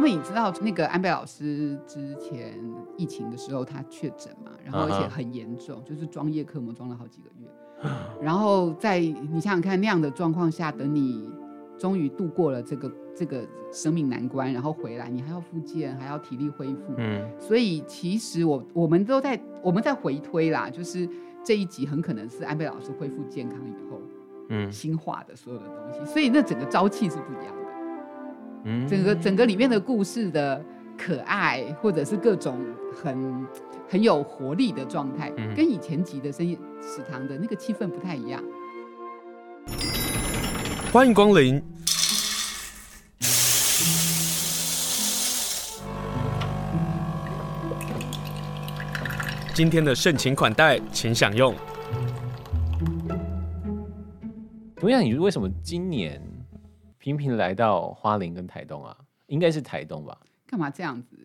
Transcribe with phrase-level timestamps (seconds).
[0.00, 2.58] 因为你知道那个安倍老师之前
[2.96, 5.84] 疫情的时候他确诊嘛，然后而且很严重，uh.
[5.84, 7.46] 就是装叶克膜装了好几个月，
[8.18, 11.28] 然后在你想想看那样的状况下，等你
[11.78, 21.06] 终于度过了这个这个生命难关，然后回来你还要复健，还要体力恢复，嗯，所以其实我我们都在我们在回推啦，就是
[21.44, 24.00] 这一集很可能是安倍老师恢复健康以后，
[24.48, 27.59] 嗯，新化的所有的东西，所以那整个朝气是不一样的。
[28.64, 30.62] 嗯，整个整个里面的故事的
[30.98, 32.58] 可爱，或者是各种
[32.92, 33.46] 很
[33.88, 38.42] 很有活力的状态，嗯、跟以前集的深夜食堂的那个气氛不太一样。
[40.92, 41.62] 欢迎光临，
[49.54, 51.54] 今天的盛情款待，请享用。
[54.76, 56.20] 同样你为什么今年？
[57.00, 58.94] 频频来到花莲跟台东啊，
[59.26, 60.16] 应该是台东吧？
[60.46, 61.16] 干嘛这样子？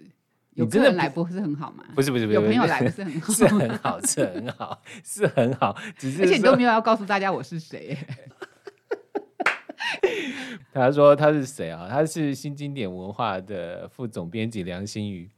[0.53, 1.83] 有客人来不是很好吗？
[1.93, 3.33] 不是不是不是，有朋友来不是很 好？
[3.33, 5.75] 是很好，是很好，是很好。
[5.97, 7.95] 只是而且你都没有要告诉大家我是谁。
[10.71, 11.89] 他说他是谁啊？
[11.89, 15.29] 他是新经典文化的副总编辑梁新宇。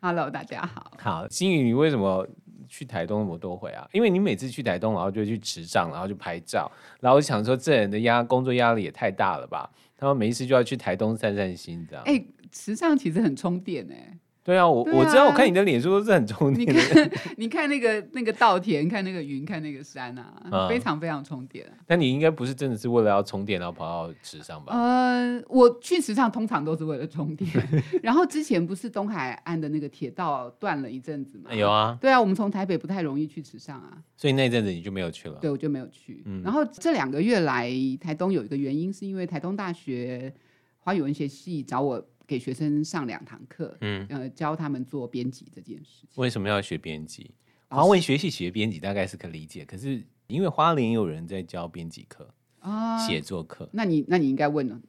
[0.00, 0.90] Hello，大家好。
[0.98, 2.26] 好，新宇，你为什么？
[2.68, 9.70] 去台东我都会啊，因为你每次去台东，然后就去池上，然后就拍照，然后我想说，这人的压工作压力也太大了吧？
[9.96, 12.04] 他们每一次就要去台东散散心，这样。
[12.04, 14.18] 哎，池上其实很充电哎。
[14.46, 16.72] 对啊，我啊我知道，我看你的脸书都是很充电。
[16.72, 21.66] 你看， 你看那个那个稻田，看那个云，看那个山啊，嗯、非常非常充电。
[21.84, 24.72] 但你应该不是真的是为了要充电，然后跑到池上吧？
[24.72, 27.50] 呃，我去池上通常都是为了充电。
[28.04, 31.52] 然后之前不是东海岸的那个铁道断了一阵子吗？
[31.52, 31.98] 有啊。
[32.00, 33.98] 对啊，我们从台北不太容易去池上啊。
[34.16, 35.34] 所以那阵子你就没有去了？
[35.40, 36.22] 对，我就没有去。
[36.24, 37.68] 嗯、然后这两个月来
[38.00, 40.32] 台东有一个原因，是因为台东大学
[40.78, 42.06] 华语文学系找我。
[42.26, 46.10] 给学生上两堂课，嗯，呃，教他们做编辑这件事情。
[46.16, 47.30] 为什么要学编辑？
[47.68, 52.28] 华文学系学编辑大概是可理解，可是因为花莲有人在教编辑课
[52.60, 53.68] 啊，写作课。
[53.72, 54.80] 那你那你应该问了，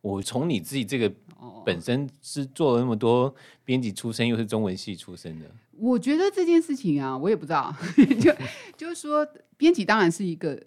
[0.00, 1.12] 我从你自己这个
[1.64, 7.74] 本身是做了那么多编辑出身，又是中文系出身的，我觉得这件事情啊，我也不知道，
[8.20, 8.34] 就
[8.76, 9.26] 就是说，
[9.56, 10.62] 编辑当然是一个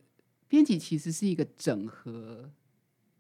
[0.48, 2.50] 编辑，其实是一个整合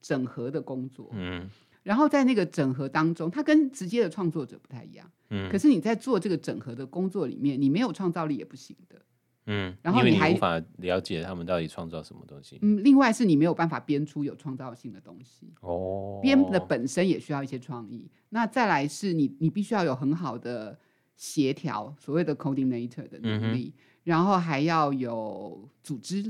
[0.01, 1.49] 整合的工作，嗯。
[1.83, 5.05] 然后在那个整合当中，它跟直接的创作者不太一样。
[5.29, 5.49] 嗯。
[5.51, 9.01] 可是你在做这个整合的工作里面，你没有创造力也不行的。
[9.47, 9.75] 嗯。
[9.81, 12.57] 然后你还你无法了解他们到底创造什么东西。
[12.61, 12.81] 嗯。
[12.81, 15.53] 另外是你没有办法编出有创造性的东西。
[15.59, 16.19] 哦。
[16.21, 18.09] 编的本身也需要一些创意。
[18.29, 20.79] 那再来是你，你必须要有很好的
[21.17, 26.23] 协调，所谓的 coordinator 的能力，嗯、然后还要有组织，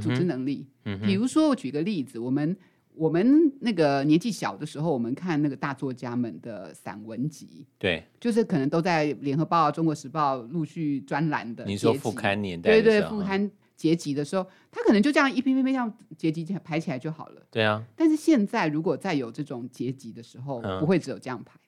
[0.00, 0.68] 组织能力。
[0.84, 1.00] 嗯。
[1.00, 2.56] 比如说，我举个例子，我们。
[3.00, 11.64] 我们那个年纪小的时候，我们看那个大作家们的散文集，对，就是可能都在《联合报》《中国时报》陆续专栏的。
[11.64, 17.40] 你说副刊年代，对对，副刊结集的时候，他可能就这样一篇篇篇这样结集排起来就好了。
[17.50, 17.82] 对啊。
[17.96, 21.58] 但是现在如果再有这种结集的时候，不会只有这样排，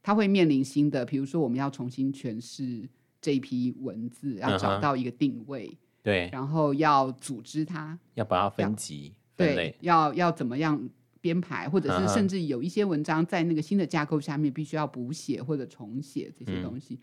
[0.00, 2.88] 他会面临新的，比如说我们要重新诠释
[3.20, 9.12] 这一批文字，要找到一个定位，对，然后要组织它，要把它分级。
[9.46, 10.88] 对，要要怎么样
[11.20, 17.00] 编排，或者是甚至有一些文章在那个新的架构下面必须要补写或者重写这些东西，嗯、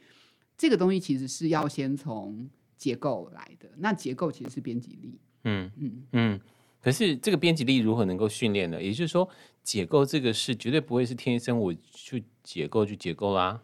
[0.57, 3.69] 这个东西其实是要先从结构来的。
[3.77, 5.19] 那结构其实是编辑力。
[5.43, 6.41] 嗯嗯嗯。
[6.81, 8.81] 可是这个编辑力如何能够训练呢？
[8.81, 9.27] 也就是说，
[9.63, 13.63] 解构这个事绝对不会是天生我去解构就解构啦。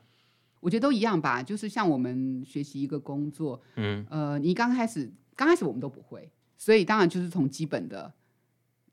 [0.59, 8.11] 我觉得都一样吧，就是像我们学习一个工作，嗯呃，你刚开始刚开始我们都不会，所以当然就是从基本的。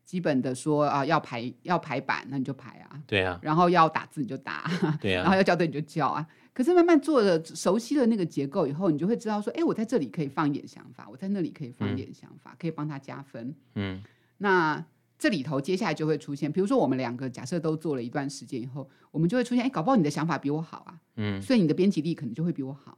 [0.08, 2.98] 基本的说啊，要排要排版，那你就排啊。
[3.06, 3.38] 对啊。
[3.42, 4.64] 然后要打字你就打。
[4.98, 5.20] 对啊。
[5.22, 6.26] 然后要校对你就校啊。
[6.54, 13.54] 可是慢慢做了熟悉了那个结构以后，你就会知道说，哎，我在这里可以放一点想法，我在那里可以放一点想法，嗯、可以帮他加分。
[13.74, 14.02] 嗯。
[14.38, 14.82] 那
[15.18, 20.98] 这里头接下来就会出现，比如说我们两个假设都做了一段时间以后，我们就会出现，哎，搞不好你的想法比我好啊。
[21.16, 21.42] 嗯。
[21.42, 22.96] 所以你的编辑力可能就会比我好。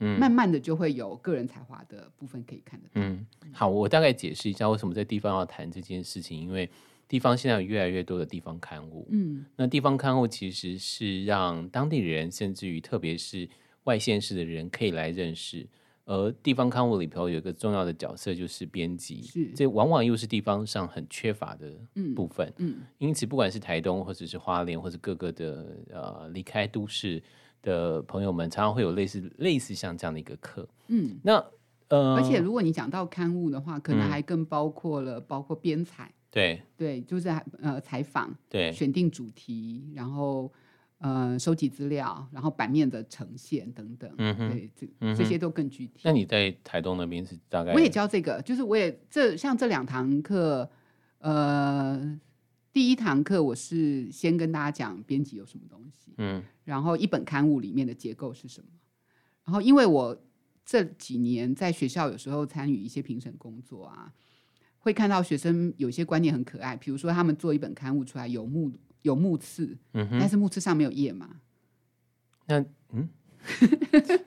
[0.00, 2.92] 嗯，慢慢的就会有个人才华的部分可以看得到。
[2.94, 6.68] 嗯，好，我大概解释一下为什么在地方要谈这件事情，因为
[7.06, 9.06] 地方现在有越来越多的地方刊物。
[9.10, 13.48] 嗯，那地方刊物其实是让当地人，甚至于特别是
[13.84, 15.66] 外县市的人可以来认识。
[16.06, 21.72] 而地方刊物里头有一个重要的角色就是编辑，是这往往又是地方上很缺乏的
[22.16, 22.52] 部分。
[22.56, 27.22] 嗯，嗯，因此不管是台东或者是花莲或者各个的呃离开都市。
[27.62, 31.34] 的朋友们常常会有类似类似像这样的一个课，嗯，那
[31.88, 36.62] 呃，而且如果你讲到刊物的话，可能还更包括了包括编采，对。
[36.76, 37.28] 对，就是
[37.60, 40.50] 呃采访，对，选定主题，然后
[40.98, 44.50] 呃收集资料，然后版面的呈现等等，嗯哼。
[44.50, 46.00] 对，这、嗯这些都更具体。
[46.04, 47.74] 那你在台东那边是大概？
[47.74, 50.70] 我也教这个，就是我也这像这两堂课，
[51.18, 52.18] 呃，
[52.72, 56.42] 第一堂课我是先跟大家讲编辑有什么东西，嗯。
[56.64, 58.68] 然后一本刊物里面的结构是什么，
[59.44, 60.16] 然后因为我
[60.64, 64.12] 这几年在学校有时候参与一些评审工作啊，
[64.78, 68.70] 会看到学生有些观念很可爱，比如说他们做一本刊物出来有目
[69.02, 71.40] 有目次，嗯哼，但是目次上没有页码，
[72.46, 73.08] 那嗯。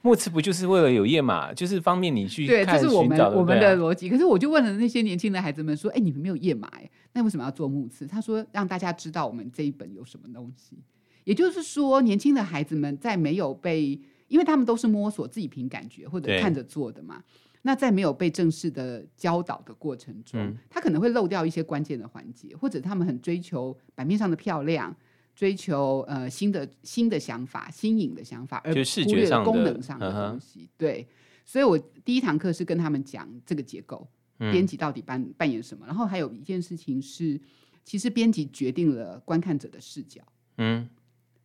[0.00, 4.08] 目次不就是为了有页码，就是方便你去对，这是我们我们的逻辑。
[4.08, 10.76] 可是我就问了那些年轻的孩子们说：“哎，你们没有页码哎，那为什么要做目次？”他说：“让大家知道我们这一本有什么东西。”
[11.24, 17.22] 也就是说，年轻的孩子们在没有被，因为他们都是摸索自己凭感觉或者看着做的嘛。
[17.62, 24.94] 那在没有被正式的教导的过程中，嗯他可能会漏掉一些关键的环节，或者他们很追求版面上的漂亮。
[25.32, 30.68] 追求呃新的新的想法、新颖的想法，而忽略功能上的东西。
[30.76, 31.06] 对，
[31.46, 34.19] 所以我第一堂课是跟他们讲这个结构，嗯
[34.50, 35.86] 编辑到底扮扮演什么。
[35.86, 37.40] 然后还有一件事情是，
[37.84, 40.22] 其实编辑决定了观看者的视角。
[40.56, 40.88] 嗯，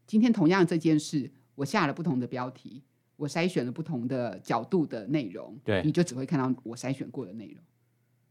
[0.07, 2.81] 今天同样这件事，我下了不同的标题，
[3.15, 7.63] 我筛选了不同的角度的内容，对你就只会看到我筛选过的内容。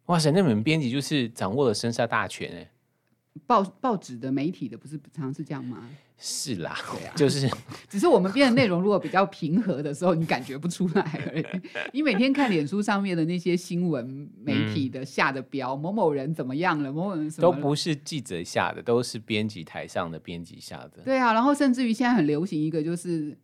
[0.07, 2.71] 哇塞，那你们编辑就是掌握了生杀大权哎。
[3.47, 5.89] 报报纸的媒体的不是常常是这样吗？
[6.17, 7.51] 是啦，对啊，就是
[7.91, 11.45] 只是我们编的内容如果比较平和的时候，你感觉不出来而已。
[11.93, 21.03] 你每天看脸书上面的那些新闻媒体的下的标，嗯、某某人怎么样了，某某人什么都不是记者下的，都是编辑台上的编辑下的。
[21.05, 23.37] 对啊，然后甚至于现在很流行一个就是，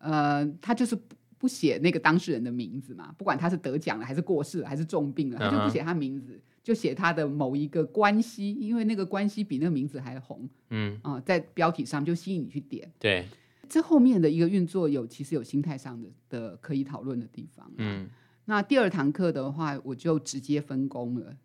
[0.00, 6.32] 呃，他就是不不写那个当事人的名字嘛，不管他是得奖了还是过世了还是重病了，他就不写他名字。
[6.32, 6.51] Uh-huh.
[6.62, 12.88] 就写他的某一个关系，因为那个关系比那个名字还红，嗯啊、呃，在标题上就吸引你去点。
[13.00, 13.26] 对，
[13.68, 17.68] 这后面的一个运作有其实有心态上的的可以讨论的地方。
[17.78, 18.08] 嗯，
[18.44, 21.36] 那第二堂课的话，我就直接分工了。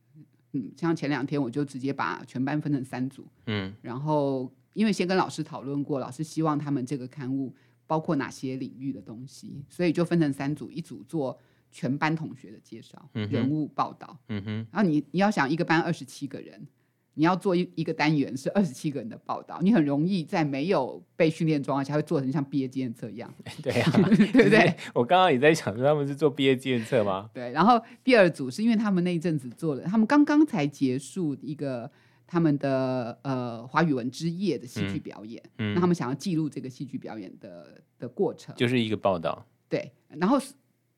[0.54, 3.26] 嗯，像前两天我就直接把全班分成三组。
[3.48, 7.56] 嗯，然后因为先跟老师讨论过，老师希望他们这个刊物
[7.88, 11.40] 包括哪些领域的东西，所以就分成三组，一组做。
[11.72, 16.68] 全班同学的介绍、嗯，人物报道，嗯哼，然后你你要想一个班二十七个人，
[17.14, 23.32] 你要做一一个单元是二十七个人的报道，你很容易在没有被训练状况下会做成像毕业纪念册一样，
[23.62, 24.02] 对呀、啊，
[24.34, 24.76] 对不对？
[24.94, 27.30] 我刚刚也在想说他们是做毕业纪念册吗？
[27.34, 31.92] 对，然后第二组是因为他们那一阵子做了，他们刚刚才结束一个
[32.26, 40.40] 他们的呃华语文之夜的戏剧表演，嗯，那他们想要记录这个戏剧表演的的过程，就是一个报道，对，然后。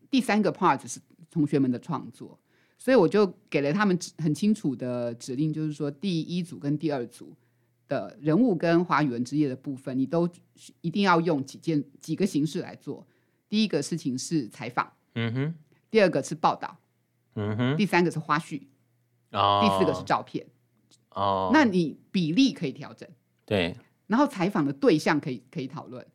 [0.10, 2.40] 第三个 part 是同学们的创作，
[2.78, 7.36] 所以我就给了他们很清楚的指令，就是说第一组跟第二组
[7.88, 10.30] 的人物跟华语文之夜的部分，你都
[10.82, 13.06] 一定要用几件几个形式来做。
[13.48, 15.54] 第一个事情是采访，嗯哼；
[15.90, 16.78] 第二个是报道，
[17.36, 18.62] 嗯哼；第三个是花絮，
[19.32, 20.46] 哦；第四个是照片，
[21.10, 21.50] 哦。
[21.52, 23.10] 那你比例可以调整，
[23.46, 23.76] 对。
[24.06, 26.06] 然后采访的对象可以可以讨论，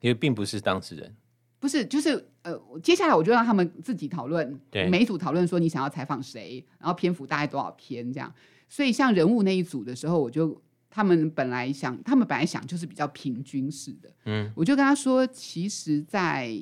[0.00, 1.16] 因为并不是当事人。
[1.58, 8.32] 不是，就是呃，接下来我就让他们自己讨论，对，每一组讨论说你想要采访谁，然后篇幅大概多少篇这样。
[8.68, 16.56] 所以像人物那一组的时候，我就他们本来想，他们本来想就是比较平均式的，嗯，我就跟他说，其实，在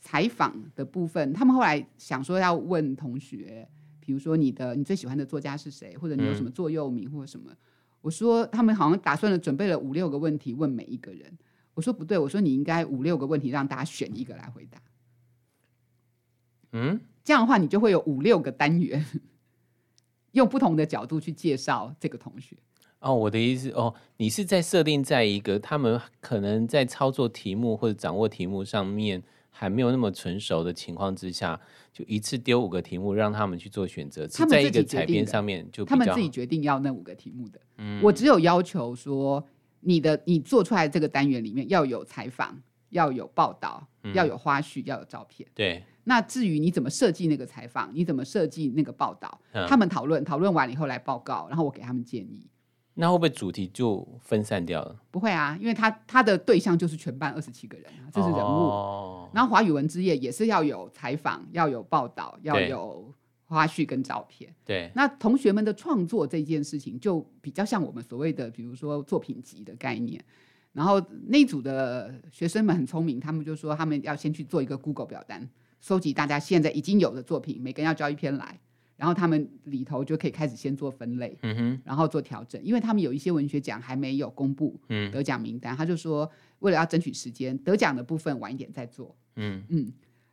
[0.00, 3.68] 采访的部分，他们后来想说要问同学，
[4.00, 7.56] 比如说你的你最喜欢的作家是谁，或者你有什么座右铭或者什么，嗯，
[8.00, 11.38] 我说他们好像打算了准备了五六个问题问每一个人。
[11.78, 14.82] 我说不对，我说你应该五六个问题让大家选一个来回答。
[16.72, 19.06] 嗯，这样的话你就会有五六个单元，
[20.32, 22.56] 用不同的角度去介绍这个同学。
[22.98, 31.60] 哦，我的意思哦，你是在设定在一个他们可能在操作题目或者掌握题目上面还没有那么成熟的情况之下，
[31.92, 37.60] 就一次丢五个题目让他们去做选择，是在一个采编上面就他们自己决定要那五个题目的。
[37.76, 39.46] 嗯，我只有要求说。
[39.80, 42.56] 你的你做出来这个单元里面要有采访，
[42.90, 45.48] 要有报道，嗯，要有花絮，要有照片。
[45.54, 45.82] 对。
[46.04, 52.46] 那至于你怎么设计那个采访，你怎么设计那个报道，嗯，他们讨论讨论完了以后来报告，然后我给他们建议。
[52.94, 54.96] 那会不会主题就分散掉了？
[55.10, 58.40] 不会啊，因为他他的对象就是全班二十七个人啊，这是人物。
[58.40, 63.14] 哦，然后华语文之夜也是要有采访，要有报道，要有。
[63.48, 70.22] 花絮跟照片，对，那同学们的创作这件事情就比较像我们所谓的，比如说作品集的概念。
[70.74, 75.48] 然后那组的学生们很聪明，他们就说他们要先去做一个 Google 表单，
[75.80, 78.60] 收集大家现在已经有的作品，每个人要交一篇来，
[78.96, 84.78] 然后他们里头就可以开始先做分类，嗯哼，然后做调整，因为他们有一些文学奖还没有公布
[85.10, 89.64] 得奖名单，嗯、他就说为了要争取时间，得奖的部分晚一点再做，嗯。
[89.70, 89.90] 嗯，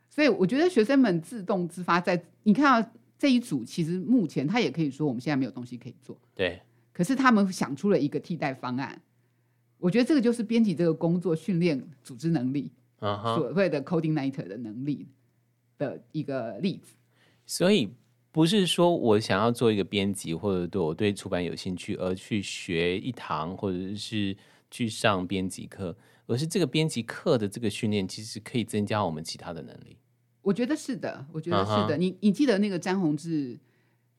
[0.10, 2.90] 所以我觉得学生们自动自发在，你看到
[3.26, 6.62] 这一组，其实目前他也可以说我们现在没有东西可以做，对，
[6.94, 9.02] 可是他们想出了一个替代方案，
[9.80, 15.08] 我觉得这个就是编辑这个工作训练组织能力，嗯、所谓的 coordinator 的能力
[15.80, 16.94] 的一个例子，
[17.48, 17.90] 所以。
[18.36, 24.36] 不是说我想要做一个编辑，或者对我对出版有兴趣而去学一堂，或者是
[24.70, 25.96] 去上编辑课，
[26.28, 29.96] 而是这个编辑课的这个训练，其实可以增加我们其他的能力。
[30.46, 31.88] 我觉得是的，我觉得是的。
[31.88, 31.98] Uh huh.
[31.98, 33.58] 你你记得那个詹宏志，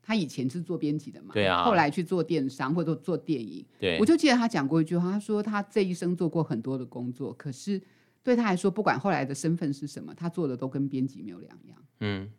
[0.02, 1.32] 他以前是做编辑的嘛？
[1.32, 1.62] 对啊。
[1.62, 3.64] 后来去做电商或者做电影。
[3.78, 3.96] 对。
[4.00, 7.80] 我就记得他讲过一句话，他说他这一生做过很多的工作，可是
[8.24, 11.78] 对他来说，不管后来的身份是什么，他做的都跟编辑没有两样。
[12.00, 12.32] 嗯。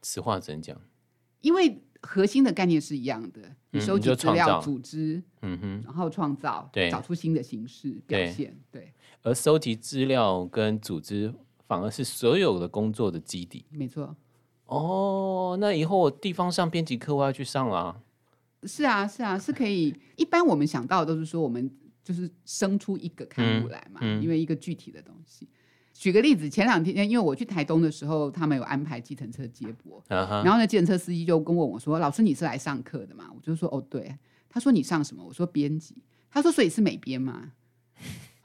[0.00, 0.80] 此话怎讲？
[1.42, 8.94] 因为核心的概念是一样的，你收集资料、组织，嗯哼，然后创造，对，找出新的形式表现，对。
[9.22, 11.34] 而收集资料跟组织，
[11.70, 13.64] 反而是所有的工作的基底。
[13.70, 14.16] 没错。
[14.66, 17.96] 哦，那以后我地方上编辑课我要去上啊。
[18.64, 19.94] 是啊，是啊，是可以。
[20.16, 21.70] 一般我们想到的都是说，我们
[22.02, 25.48] 就是生出一个刊物来嘛，因为一个具体的东西。
[25.94, 30.42] 举个例子，前两天因为我去台东的时候，他们有安排计程车接驳，uh huh.
[30.42, 34.18] 然后呢，计程车司机就跟问我说：“老师，你是来上课的嘛？”我就说：“哦，对。”
[34.50, 35.94] 他说：“你上什么？”我说：“编辑。”
[36.32, 37.20] 他说：“所以是美编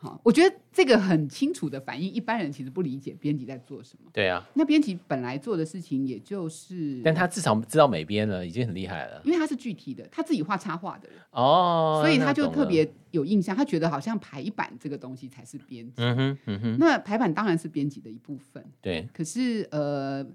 [0.02, 4.10] 吗？”我觉得这个很清楚的反映一般人其实不理解编辑在做什么。
[4.14, 9.22] 对啊，那编辑本来做的事情也就是，但他至少知道美编了，已经很厉害了。
[9.24, 13.56] 因为他是具体的，他自己画插画的人哦，所以他就特别有印象。
[13.56, 15.94] 他觉得好像排版这个东西才是编辑。
[15.98, 16.78] 嗯哼，嗯哼。
[16.80, 18.64] 那排版当然是编辑的一部分。
[18.82, 19.08] 对。
[19.14, 20.26] 可是呃，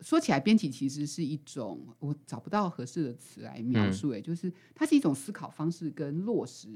[0.00, 6.68] 说起来，编辑其实是一种我找不到合适的词来描述，哎，就是它是一种思考方式跟落实。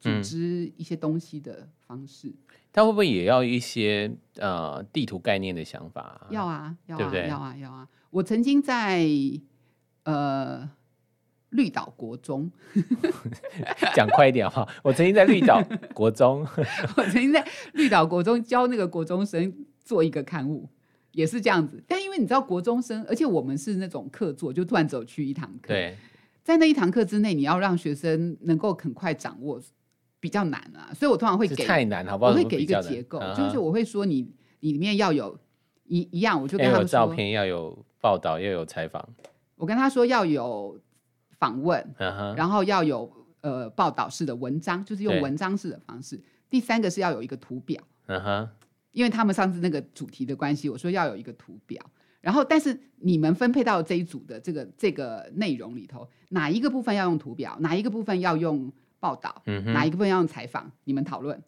[0.00, 2.34] 组织一些东西的方式，嗯、
[2.72, 6.26] 他会不会也要一些呃地图概念的想法、啊？
[6.30, 7.28] 要啊，要啊，对不对？
[7.28, 7.86] 要啊，要啊。
[8.08, 9.06] 我曾经在
[10.04, 10.68] 呃
[11.50, 12.50] 绿岛国中，
[13.94, 14.66] 讲快一点哈。
[14.82, 16.40] 我曾经在绿岛国中，
[16.96, 19.52] 我曾经在绿岛国中教那个国中生
[19.84, 20.66] 做一个刊物，
[21.12, 21.84] 也是这样子。
[21.86, 25.94] 但因为你知道国中生，而且我们是那种客座，就突然走去一堂课，对，
[26.42, 29.60] 在那一堂课之内，你要让学生能够很快掌握。
[30.20, 32.30] 比较难啊，所以我通常会给太难，好不好？
[32.30, 35.36] 我会给一个结构，啊、就是我会说你你里面要有
[35.86, 39.08] 一一样，我就跟他们照片，要有报道，要有采访。
[39.56, 40.78] 我跟他说要有
[41.38, 43.10] 访问，啊、然后要有
[43.40, 46.22] 呃报道式的文章，就是用文章式的方式。
[46.50, 48.50] 第三个是要有一个图表，啊、哈
[48.92, 51.82] 因为他们上次那个主题的关系，我说要有一个图表。
[52.20, 58.70] 然后，但是你们分配到这一组的这个这个内容里头，哪一个部分要用图表，哪一个部分要用？
[59.00, 60.70] 报道，嗯、哪一个部分要用采访？
[60.84, 61.42] 你们讨论，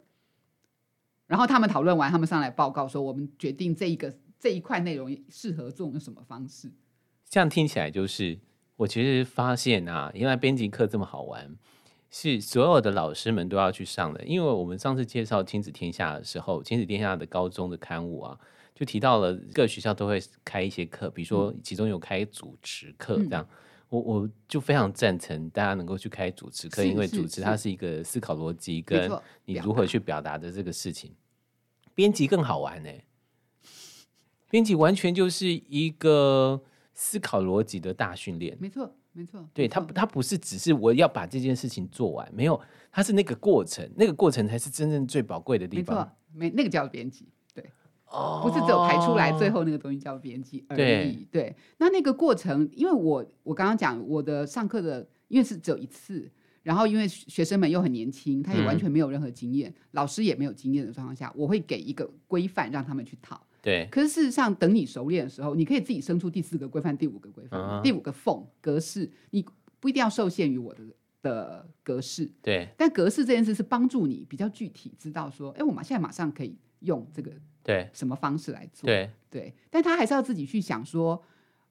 [1.27, 6.73] 然后他们讨论完，他们上来报告说，我们决定这一个这一块内容适合做用什么方式。
[7.29, 8.41] 这样听起来就是，
[8.77, 11.55] 我其实发现啊，原来编辑课这么好玩，
[12.11, 14.25] 是所有的老师们都要去上的。
[14.25, 18.39] 因为我们上次介绍《亲子天下》的时候，《亲子天下》的高中的刊物啊，
[18.75, 23.43] 就提到了各学校都会开一些课，比如说其中有开主持课这样。
[23.43, 23.57] 嗯
[23.93, 29.11] 我我就非常赞成大家能够去开主持课，因为主持它是一个思考逻辑跟
[29.45, 31.15] 你如何去表达的这个事情。
[31.95, 32.91] 编辑更好玩呢，
[34.49, 36.59] 编辑完全就是一个
[36.95, 38.57] 思考逻辑的大训练。
[38.59, 42.59] 没错，没错，对他，他不是只是我要把这件事情做完，没有，
[42.91, 45.99] 他是那个过程，那个过程才是真正最宝贵的地方。
[46.33, 47.29] 没错，没那个叫编辑。
[48.43, 50.79] 不是只有排出来最后那个东西叫编辑而已。
[50.79, 56.31] 对，对，那那个过程，因为我我刚刚讲我的上课的，因为是只有一次，
[56.63, 63.41] 然后因为学生们又很年轻，他也完全没有任何经验，嗯、老师也没有经验的状况下，我会给一个规范让他们去套。
[63.63, 63.89] 对。
[63.91, 67.81] 可是事实上，等你熟练的时候，你可以自己生出第四个规范、第五个规范、uh.
[67.83, 69.43] 第五个缝格式，你
[69.81, 70.85] 不一定要受限于我的
[71.23, 72.31] 的格式。
[72.43, 72.69] 对。
[72.77, 77.33] 但格式这件事是帮助你比较具体知道说，哎，我们现在马上可以用这个。
[77.63, 78.87] 对，什么方式来做？
[78.87, 81.15] 对对，但他还是要自己去想说，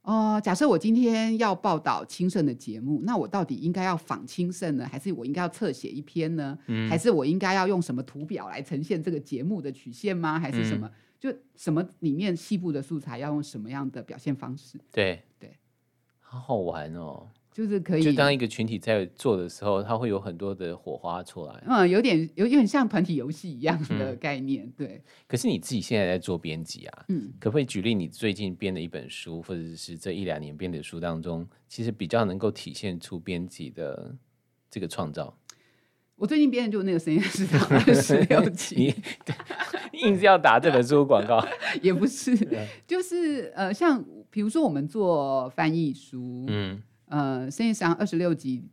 [0.03, 6.57] 哦、呃，假设我今天要报道清盛的节目，那我到底应该要仿清盛呢，还是我应该要侧写一篇呢？
[6.67, 10.39] 嗯，还是我应该要用什么图表来呈现这个节目的曲线吗？
[10.39, 10.87] 还是什么？
[10.87, 14.79] 嗯、就什么里面细部的素材要用什么样的表现方式？
[14.91, 15.55] 对对，
[16.19, 17.27] 好好玩哦。
[17.51, 18.01] 就是可以。
[18.01, 21.63] 就当一个群体在做的时候，它会有很多的火花出来。
[21.67, 25.01] 嗯，有点有点像团体游戏一样的概念，嗯、对。
[25.27, 34.15] 可是你自己现在在做编辑啊，嗯，可不可以举例你最近编的一本书，或者是这一两年编的书当中，其实比较能够体现出编辑的
[34.69, 35.37] 这个创造？
[36.15, 38.93] 我最近编的就是那个深夜食堂二十六集，
[40.03, 41.43] 硬是要打这本书广告，
[41.81, 42.37] 也不是，
[42.85, 46.81] 就是呃，像比如说我们做翻译书，嗯。
[47.11, 48.63] 呃，深夜食堂二十六集，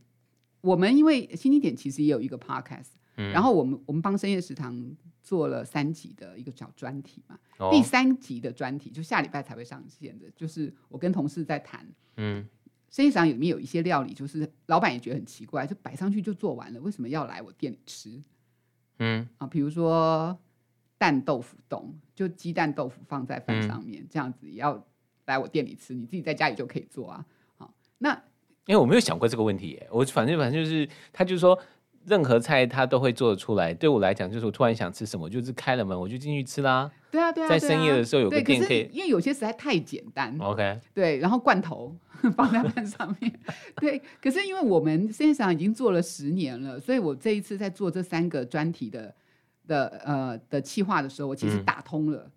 [0.61, 11.85] 我们因为新经典其实也有一个 podcast，、嗯、然后我们我们帮深夜食堂做了三集的一个小专题嘛，哦、第三集的专题就下礼拜才会上线的，就是我跟同事在谈，
[12.17, 12.47] 嗯，
[12.91, 18.23] 深夜食堂里面有一些料理，就是老板也觉得很奇怪，就摆上去就做完了，为什么要来我店里吃？
[19.01, 19.29] 嗯。
[19.39, 20.39] 啊，比如说
[20.97, 24.87] 蛋豆腐冻，就鸡蛋豆腐放在饭上面，嗯、这样子也要
[25.27, 27.27] 来我店里吃，你自己在家里就可以做啊。
[27.57, 28.23] 好那
[28.69, 31.59] 因为我没有想过这个问题耶，我反正反正就是，他就是说
[32.05, 33.73] 任何菜他都会做得出来。
[33.73, 36.91] 对我来讲，就是我突然想吃什么，就是开了门我就进去吃啦。
[37.11, 40.37] 对啊，对啊，在深夜的时候有个店可以，因为有些实在太简单。
[40.39, 41.97] OK，对，然后罐头
[42.37, 43.33] 放在饭上面，
[43.77, 43.99] 对。
[44.21, 49.15] 可是因为我们现场已经做了十年了，所以我这一次在做这三个专题的
[49.67, 52.31] 的呃的企划的时候，我其实打通了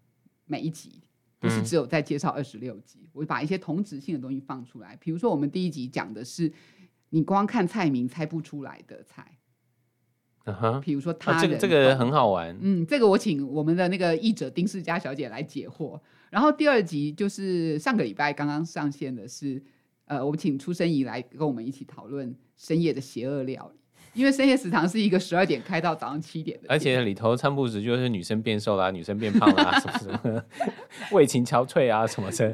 [0.45, 1.01] 每一集。
[1.41, 4.95] 不是只有在介绍二十六集，嗯、我把一些同质性的东西放出来。
[5.01, 6.49] 比如说，我们第一集讲的是
[7.09, 9.39] 你光看菜名猜不出来的菜，
[10.45, 10.81] 嗯哼。
[10.81, 12.55] 比如说他、啊，这个这个很好玩。
[12.61, 15.99] 嗯，这个我请我们的那个译者丁世佳小姐来解惑。
[16.29, 19.61] 然后第二集就是上个礼拜刚刚上线的是，
[20.05, 23.80] 呃，我们请出生仪来跟我们一起讨论深夜的邪恶料理。
[24.13, 30.43] 因为深夜食堂是一个十二点开到早上七点的，而且里头餐布置就是女生变瘦啦、啊，女生变胖啦、啊， 什么什么，
[31.11, 32.53] 为情憔悴啊什么的。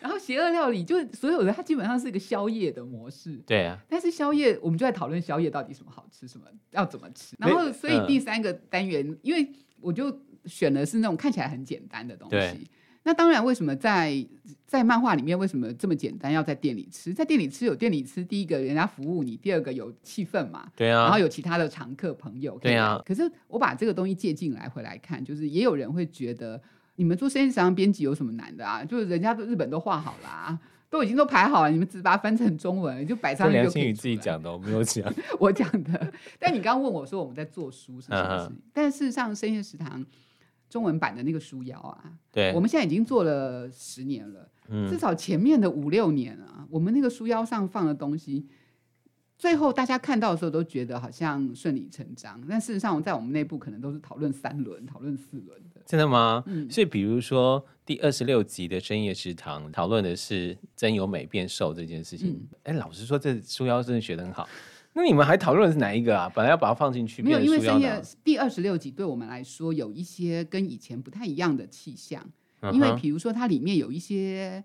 [0.00, 3.40] 然后邪恶料理就所有的，它基本上是一个宵夜的模式。
[3.46, 3.78] 对啊。
[3.88, 7.36] 但是宵夜，我们就在讨论宵夜到底什么好吃，什么要怎么吃。
[7.38, 9.48] 然后，所以第三个单元，嗯、因为
[9.80, 10.12] 我就
[10.46, 12.68] 选的是那种看起来很简单的东西。
[13.04, 14.24] 那当然，为什么在
[14.64, 16.32] 在漫画里面为什么这么简单？
[16.32, 23.02] 要在店里吃，在店里吃有店里吃，第一个人家服务你，第二个有气氛嘛，对啊，然后有其他的常客朋友，对啊。
[23.04, 26.60] 可是我把这个东西借进来回来看，就是也有人会觉得，
[26.94, 28.84] 你们做深夜食堂编辑有什么难的啊？
[28.84, 33.62] 就是人家都日本都画好了啊，都已经都排好了，你们只把它翻成中文就摆上去就可以。
[33.62, 36.12] 良心你自己讲的，我没有讲， 我讲的。
[36.38, 38.56] 但你刚刚问我说我们在做书是什么事情？
[38.72, 40.06] 但事实上深夜食堂。
[40.72, 48.46] 中文版的那个书腰啊，对，我们现在已经做了十年了，嗯，至少前面的五六年啊，我们那个书腰上放的东西，
[49.36, 55.82] 最后大家看到的时候都觉得好像顺理成章，但事实上在我们内部可能都是讨论三轮、讨论四轮的。
[55.84, 56.42] 真的吗？
[56.46, 64.48] 嗯，所以比如说第二十六集的深夜食堂讨论的是真由美变瘦这件事情，哎、嗯，老实说，这书腰真的学的很好。
[64.92, 66.30] 那你们还讨论的是哪一个啊？
[66.34, 72.22] 本来要把它放进去，没有，因为深夜第二十六集对我们来说有一些跟以前不太一样的气象，
[72.72, 74.62] 因为比如说它里面有一些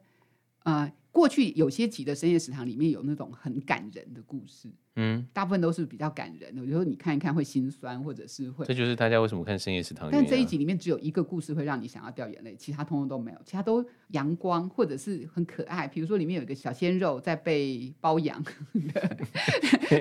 [0.64, 0.92] 呃。
[1.18, 6.64] 过去有些集的深夜食堂里面有那种很感人的故事，嗯，大部分都是比较感人的。
[6.64, 10.12] 有时候你看一看会心酸，或者是会，这就是大家为什么看深夜食堂。
[10.12, 15.88] 但这一集里面只有一个故事会让你想要掉眼泪，其他通通都没有，其他都阳光或者是很可爱。
[15.88, 18.40] 比如说里面有一个小鲜肉在被包养
[18.94, 19.18] 的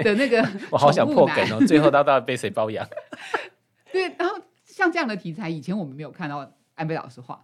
[0.05, 2.87] 的那个， 我好想破梗哦，最后他到底被谁包养？
[3.90, 7.42] 对，然后像这样的题材，以前我们没有看到安倍老师画。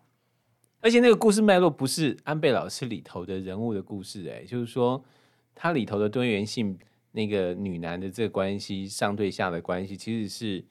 [0.83, 5.03] 而且那个故事脉络不是安倍老师里头的人物的故事，哎，就是说
[5.55, 6.77] 它里头的多元性，
[7.13, 10.65] 那个女男的这个关系，上对下的关系，其实是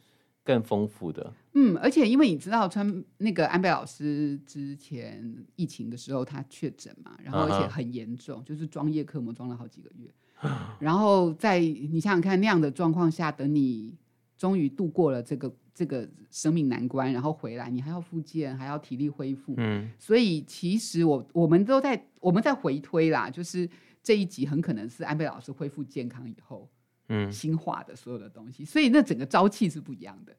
[0.44, 1.34] 更丰富的。
[1.54, 10.14] 嗯，而且因为你知道，川那个安倍老师之前疫情的时候他确诊嘛，然后而且很严重，就是装叶克膜装了好几个月，
[10.80, 13.96] 然后在你想想看那样的状况下，等你
[14.38, 15.50] 终于度过了这个。
[15.74, 19.54] 这个生命难关，然后回来，你还要复健，还要体力恢复。
[19.58, 23.68] 嗯，所以其实我我们都在我们在回推啦，就是
[24.04, 26.70] 这一集很可能是安倍老师恢复健康以后，
[27.08, 30.36] 嗯，新化的所有的东西，所以那整个朝气是不一样的。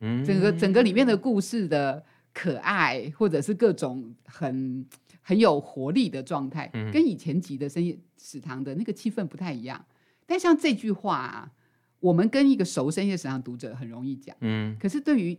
[0.00, 4.86] 嗯，整个整个里面的故事的可爱，或者是各种很
[5.20, 9.84] 很有活力的状态，嗯，跟以前集的深夜食堂的那个气氛不太一样。
[10.26, 11.52] 但像这句话啊。
[12.00, 15.38] 我们跟一个熟深夜食堂读者很容易讲，嗯，可是对于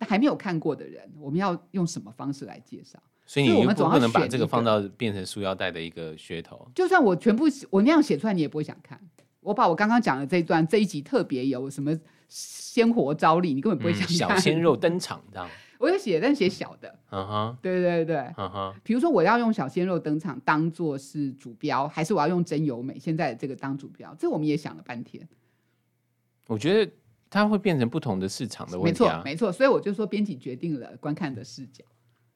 [0.00, 2.98] 还没有看过的人，我们要用什么方式来介绍？
[3.24, 6.68] 所以你我们总不能把这个放到变成书腰带的一个噱头。
[6.74, 9.00] 就算我全部我那样写出来，你也不会想看。
[9.40, 11.96] 我把我刚刚讲的这一段这一集特别有什么
[12.28, 14.36] 鲜活招力，你根本不会想看。
[14.36, 15.48] 小鲜肉登场，这样。
[15.78, 16.96] 我有写，但写小的。
[17.10, 18.72] 嗯哼，对对对，嗯哼。
[18.84, 24.14] 比如说，我要用小鲜肉登场当做是主标，还是我要用真由美现在这个当主标？
[24.18, 25.26] 这我们也想了半天。
[26.46, 26.92] 我觉得
[27.30, 29.22] 它会变成不同的市场的问题啊。
[29.24, 29.52] 没错，没错。
[29.52, 31.84] 所以我就说，编辑决定了观看的视角。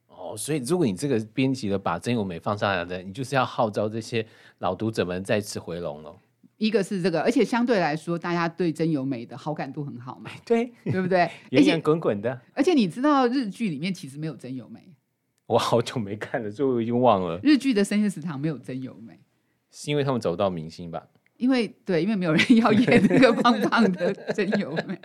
[0.08, 4.26] 哦，所以如果你这个编辑的把真由美放上来的，你就是要号召这些
[4.58, 6.14] 老读者们再次回笼了。
[6.56, 11.30] 一个是这个，而且相对来说，大家对真由美的好感度很好嘛，对，对不对？
[11.50, 12.40] 源源滚滚的。
[12.54, 14.80] 而且你知道日剧里面其实没有真由美，
[15.44, 17.38] 我好久没看了，所以我已经忘了。
[17.42, 19.20] 日剧的深夜食堂没有真由美，
[19.70, 21.06] 是因为他们找不到明星吧？
[21.36, 24.98] 因为对，因为没有人要演那个 胖胖的真由美。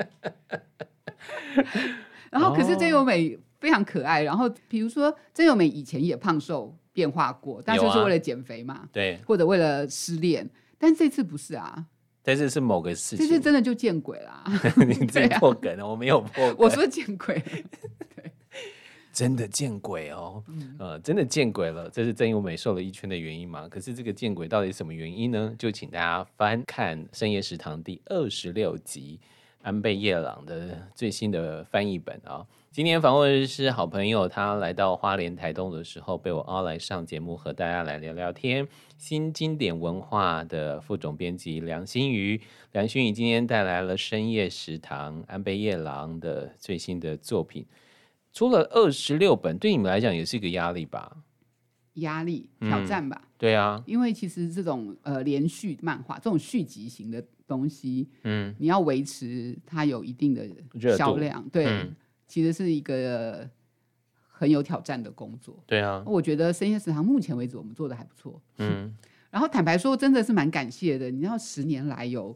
[2.30, 10.50] 然后可是真由美非常可爱，然后比如说真由美以前也胖瘦变化过，但就是为了减肥嘛，对，或者为了失恋。
[10.78, 11.86] 但这次不是啊，
[12.24, 14.44] 这次是某个事情，这次真的就见鬼啦。
[14.88, 16.56] 你真 破梗了，啊、我没有破梗。
[16.58, 17.36] 我说见鬼，
[18.16, 18.31] 对，
[19.14, 21.90] 真的见鬼哦，嗯、呃，真的见鬼了。
[21.90, 23.68] 这是真由美瘦了一圈的原因吗？
[23.70, 25.54] 可是这个见鬼到底是什么原因呢？
[25.60, 29.20] 就请大家翻看《深夜食堂》第二十六集
[29.62, 32.46] 安倍夜郎的最新的翻译本啊。
[32.72, 38.66] 今天访问的是好朋友，他来到花莲台东的时候，被我邀来上节目，和大家来聊聊天。
[38.98, 42.40] 新经典文化的副总编辑梁新宇，
[42.72, 47.66] 梁新宇今天带来了《深夜食堂》安倍夜郎的最新的作品，
[48.34, 51.18] 出了二十六本，对你们来讲也是一个压力吧？
[51.96, 53.22] 压力挑战吧？
[53.24, 60.48] 嗯、对啊，因为其实这种呃连续漫画这种续集型的东西，嗯，你要维持它有一定的
[60.96, 61.66] 销量，对。
[61.66, 61.96] 嗯
[62.32, 63.46] 其实是一个
[64.26, 65.62] 很有挑战的工作。
[65.68, 68.42] 对啊，我觉得深夜食堂目前为止我们做的还不错。
[68.60, 68.96] 嗯，
[69.30, 71.12] 然后坦白说，真的是蛮感谢的。
[71.12, 72.34] 你知道，十年来有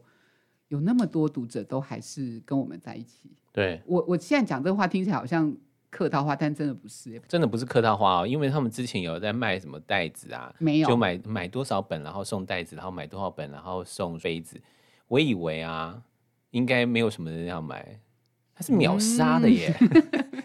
[0.68, 3.30] 有那么多读者都还是跟我们在一起。
[3.54, 5.56] 对，我我现在讲这个话听起来好像
[5.96, 8.26] 客套话，但真的不是，真的不是客套话哦。
[8.26, 14.60] 因为他们之前有在卖什么袋子啊，没有，就买买多少本，然后送袋子，然后买多少本，然后送杯子。
[15.08, 16.02] 我以为啊，
[16.50, 17.98] 应该没有什么人要买。
[18.54, 19.74] 他是秒杀的耶，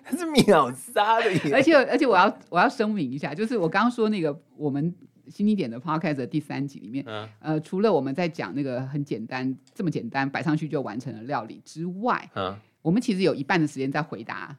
[0.03, 1.39] 他、嗯、是秒杀的耶。
[1.55, 4.93] 而且而且我要我要声明一下，就是我刚刚说那个我们
[5.29, 14.53] 新一点的 podcast 的第三集里面，嗯、呃，除了我们在讲那个很简单这么简单摆上去就完成了料理之外，嗯，我们其实有一半的时间在回答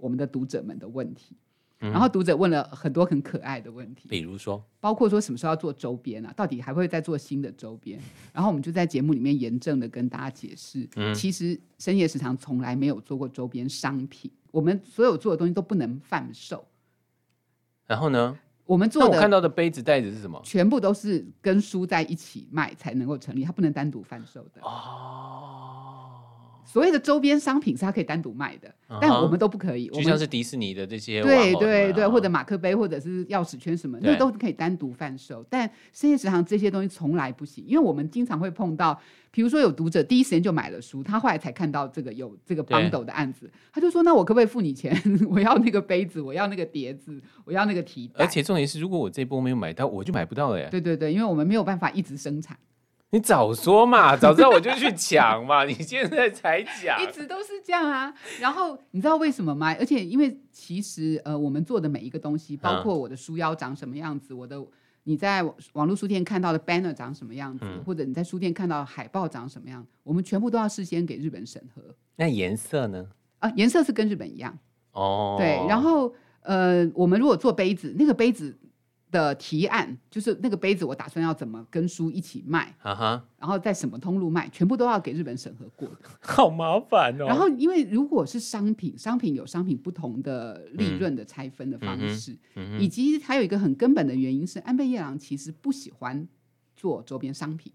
[0.00, 1.36] 我们的读者们的问题。
[1.78, 6.30] 然后读者问了很多很可爱的问题，比如说，包括说什么时候要做周边啊？
[6.36, 7.98] 到底还会再做新的周边？
[8.34, 16.62] 然后我们就在节目里面严正的跟大家解释，嗯，其实深夜食堂从来没有做过周边商品，我们所有做的东西都不能贩售。
[17.86, 20.38] 然后呢，我们做的我看到的杯子袋子是什么？
[20.44, 24.60] 全部都是跟书在一起卖才能够成立，它不能单独贩售的。
[24.60, 26.19] 哦。
[26.70, 28.98] 所谓的周边商品是它可以单独卖的，uh.
[29.00, 29.88] 但我们都不可以。
[29.88, 35.44] 就像是迪士尼的这些，对对对，或者马克杯，或者是钥匙圈什么，那都可以单独贩售。
[35.50, 38.96] 但深夜食堂这些东西从来不行，因为我们经常会碰到，
[39.32, 44.96] 比如说有读者第一时间就买了书，他后来才看到这个有这个 bundle 的案子，他就说：“那我可不可以付你钱？
[45.28, 50.68] 我要那个杯子，我要那个碟子，我要那个提袋。”而且重点是，如果我这波没有买到，我就买不到了耶。
[50.70, 52.56] 对对对，因为我们没有办法一直生产。
[53.12, 55.64] 你早说嘛，早知道我就去抢嘛！
[55.64, 58.14] 你现在才讲，一直都是这样啊。
[58.38, 59.74] 然后你知道为什么吗？
[59.80, 64.64] 而且因为其实呃，我们做的每一个东西，包括我的书腰长什么样子，嗯、我的
[65.02, 65.42] 你在
[65.72, 71.82] 网络书店看到的 banner 长什么样子，嗯、或者你在书店看到的海报长什么样，我们全部都要事先给日本审核。
[72.14, 73.04] 那颜色呢？
[73.40, 74.56] 啊，颜色是跟日本一样
[74.92, 75.34] 哦。
[75.36, 78.56] 对，然后呃，我们如果做杯子，那个杯子。
[79.10, 83.20] 的提案就是那个杯子，我打算要怎么跟书一起卖，uh.
[83.38, 87.26] 然后在什么通路卖，全部都要给日本审核过的，好麻烦哦。
[87.26, 96.28] 然后，因为如果是商品，商品有商品不同的利润的拆分的方式，嗯嗯、以及还有一个很根本的原因是，安倍夜郎其实不喜欢
[96.76, 97.72] 做周边商品，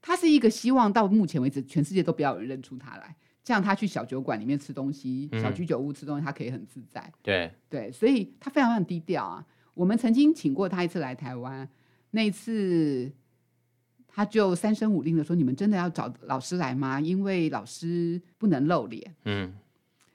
[0.00, 7.12] 他是一个希望到目前为止全世界都不要有人认出他来，这样他去小酒馆里面吃东西，小居酒屋吃东西，他可以很自在。
[7.22, 9.44] 对对，所以他非常非常低调啊。
[9.74, 11.68] 我们曾经请过他一次来台湾，
[12.10, 13.10] 那一次
[14.06, 17.00] 他就三声五令的说：“你们真的要找老师来吗？
[17.00, 19.54] 因为老师不能露脸。”嗯，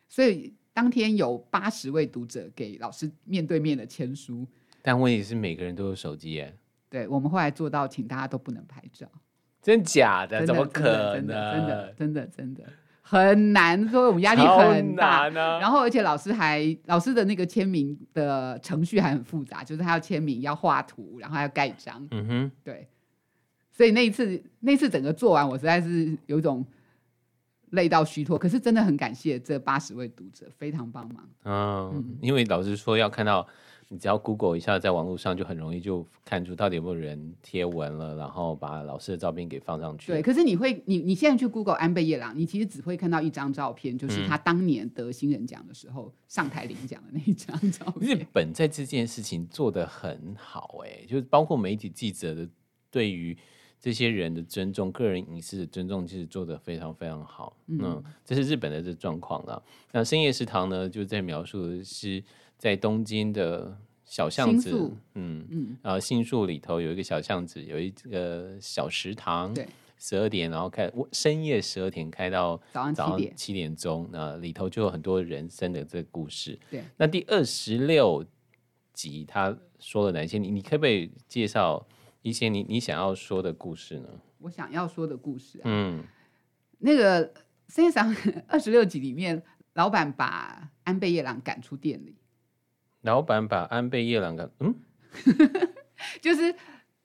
[0.07, 4.45] 所以当天有八十位读者给老师面对面的签书。
[4.81, 6.55] 但问题是每个人都有手机耶。
[6.89, 9.05] 对，我们后来做到，请大家都不能拍照。
[9.61, 10.45] 真假的？
[10.45, 11.25] 怎么可能？
[11.25, 12.63] 真的，真的，真的，真的，真的。
[13.09, 15.27] 很难，所以我们压力很大。
[15.27, 22.05] 啊、然后，而且老师还老师的那个签名的程序还很复杂，就是他要签名，要画图，然后还要盖章。
[22.11, 22.87] 嗯哼，对。
[23.71, 26.65] 所以那一次，那一次整个做完，我实在是有一种
[27.69, 28.37] 累到虚脱。
[28.37, 31.29] 可是真的很感谢这八十位读者，非常帮忙。
[31.45, 33.47] 嗯，嗯，因为老师说，要看到。
[33.89, 40.11] 你只要 Google 一下，在网络上就很容易就看出到底有没有人贴文了，然后把老师的照片给放上去。
[40.11, 48.11] 对，可是你会，你你现在去 Google 安倍夜郎，你其实只会看到一张照片，就是他当年得新人奖的时候、嗯、上台领奖的那一张照片。
[48.19, 52.45] 日本在这件事情做得很好、欸，哎，就是包括媒体记者的
[52.91, 53.37] 对于
[53.79, 57.55] 这些人的尊重、个人隐私的尊重，其实做得非常非常好。
[57.67, 59.63] 嗯，嗯，这是日本的这状况了。
[59.93, 62.21] 那深夜食堂呢，就在描述的是。
[62.57, 64.71] 在东京的小巷子，
[65.15, 69.67] 嗯嗯，然后新宿里头有一个小巷子，有一个小食堂，对，
[69.97, 76.57] 十二点然后开，深夜十二点开到早上七点钟，那里头就有很多人生的这个故事。
[76.71, 78.25] 对，那第二十六
[78.93, 80.37] 集他说了哪些？
[80.37, 81.85] 你你可不可以介绍
[82.21, 84.09] 一些你你想要说的故事呢？
[84.39, 86.03] 我想要说的故事啊，嗯，
[86.79, 87.33] 那个
[87.67, 88.15] 深夜食堂
[88.47, 89.43] 二十六集里面，
[89.73, 92.15] 老板把安倍夜郎赶出店里。
[93.07, 94.75] 老板把安倍夜郎的，嗯，
[96.21, 96.53] 就是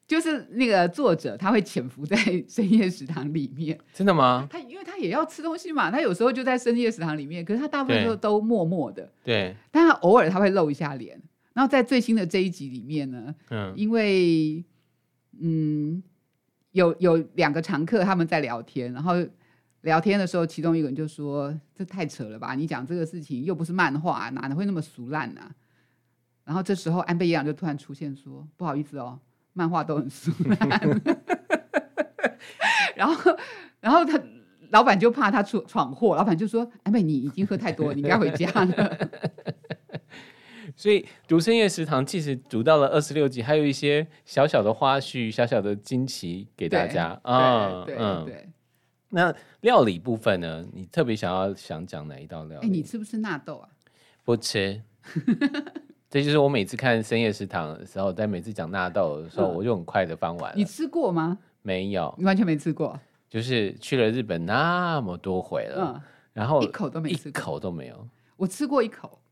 [0.04, 2.16] 就是那个作者，他会潜伏在
[2.48, 3.78] 深夜食堂里面。
[3.94, 4.48] 真的吗？
[4.50, 9.08] 他因为他也要吃东西嘛，他有时候就在深夜食堂里面，可是他大部分时候都默默的。
[9.22, 11.18] 对，但他偶尔他会露一下脸。
[11.54, 14.64] 然后在最新的这一集里面呢，嗯，因为
[15.40, 16.02] 嗯
[16.72, 19.14] 有有两个常客他们在聊天，然后
[19.82, 22.54] 聊天的时候，其中一个人就说：“这太扯了吧？
[22.54, 25.40] 你讲这个事情又不是漫画，哪能会那么俗烂呢？”
[26.44, 29.18] 然后这时候安倍夜郎就突然出现说：“不好意思哦，
[29.52, 30.58] 漫画都很俗烂。”
[32.96, 33.38] 然后，
[33.80, 34.20] 然后他
[34.70, 39.10] 老板就怕他出闯祸，老板就说：“安倍，你已经喝太多了，你该回家了。
[40.74, 47.84] ”所以读深夜食堂，即使读到了二十六集，还有一些小小的花絮、小小的惊奇给大家啊。
[47.84, 48.48] 对对对。
[49.10, 50.66] 那料理部分呢？
[50.72, 52.66] 你特别想要想讲哪一道料理？
[52.66, 53.68] 哎，你吃不吃纳豆啊？
[54.24, 54.82] 不吃。
[56.12, 60.52] 这就是我每次看深夜食堂的时候，在每次讲纳豆的时候，嗯、我就很快的翻完。
[60.54, 61.38] 你吃过吗？
[61.62, 63.00] 没有，你完全没吃过。
[63.30, 66.02] 就是去了日本那么多回了，嗯、
[66.34, 68.06] 然后一口都没吃过，一口都没有。
[68.36, 69.22] 我吃过一口，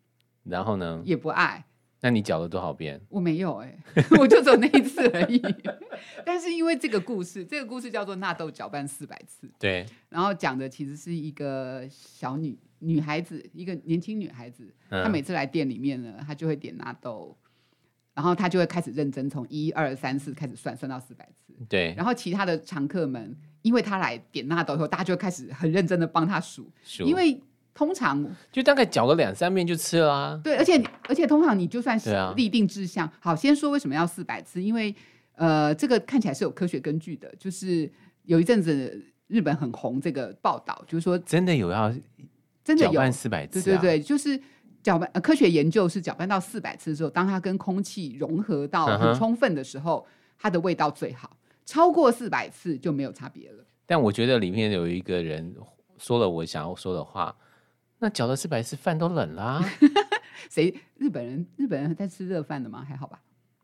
[0.43, 1.03] 然后呢？
[1.05, 1.63] 也不爱。
[2.01, 2.99] 那你搅了多少遍？
[3.11, 5.39] 我没有哎、欸， 我就走那一次而已。
[6.25, 9.47] 但是因为这个故事，这个故事叫做纳豆搅拌四百次。
[9.59, 9.85] 对。
[10.09, 17.37] 然后讲的其实是一个小女女孩子，一个年轻女孩子，嗯、她每次来店里面呢，她就会点纳豆，
[18.13, 21.55] 然后她就会开始认真从一二三四开始算，算到四百次。
[21.69, 21.95] 对。
[21.97, 27.41] 然后其他的常客们，因为她来点纳豆以后，大家就会开始很认真的帮她数，数因为。
[27.73, 30.41] 通常就大概搅个两三遍就吃了啊。
[30.43, 30.77] 对，而且
[31.09, 34.95] 而且通常你就算是立定志向，啊、好，先说为什么要四百次，因为
[35.37, 37.91] 呃，这个看起来是有科学根据的，就是
[38.25, 41.91] 有一阵子日本很红这个报道，就是说真的有要
[42.77, 44.41] 真的搅拌四百次，啊，对对对，就是
[44.83, 53.65] 搅拌，呃，科学研究是搅拌到四百次的时候，当它跟空气融合到很充分的时候，嗯、它的味道最好，超过四百次就没有差别了。
[53.87, 55.55] 但我觉得里面有一个人
[55.99, 57.35] 说了我想要说的话。
[58.03, 59.65] 那搅了四百次，饭都冷啦、啊。
[60.49, 60.75] 谁？
[60.97, 61.47] 日本人？
[61.59, 62.83] 日本人在吃热饭的吗？
[62.89, 63.21] 还好吧。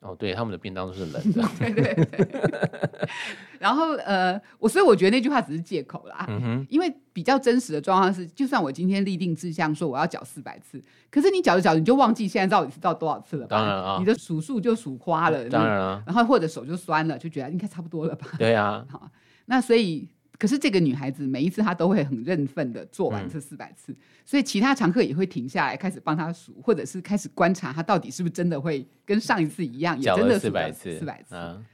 [0.07, 1.43] 哦，对，他们的便当都是冷的。
[1.59, 3.09] 对 对对。
[3.59, 6.25] 然后呃，我所以我觉得那句话只是借口啦。
[6.29, 6.67] 嗯哼。
[6.71, 13.57] 因为比较真实的状况是，就算我今天立定志向说我要缴四百次，可是你缴着缴着你就忘记现在到底是到多少次了吧？
[13.57, 13.97] 当然啊。
[13.99, 15.49] 你的数数就数花了。
[15.49, 16.03] 当然啊。
[16.07, 18.29] 然后或者手就酸了，就觉得应该差不多了吧？
[18.39, 18.85] 对啊。
[18.91, 19.11] 好，
[19.47, 20.09] 那所以。
[20.39, 30.99] 可是这个女孩子每一次她都会很认份的做完这四百次，嗯、所以其他常客也会停下来开始帮她数，或者是开始观察她到底是不是真的会跟上一次一样，也真的四百次。
[30.99, 31.35] 四百次。
[31.35, 31.65] 嗯、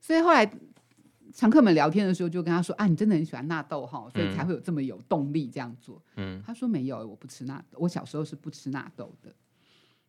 [0.00, 0.50] 所以后来
[1.32, 9.34] 常客们聊天的时候就跟她说：“啊，你真的很喜欢纳豆哈，所以才会有这么有动力这样做。”嗯，她说：“没有，我不吃纳豆，我小时候是不吃纳豆的。”